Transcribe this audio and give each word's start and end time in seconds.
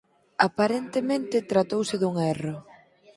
Aparentemente 0.47 1.45
tratouse 1.51 1.95
dun 2.01 2.15
erro. 2.33 2.55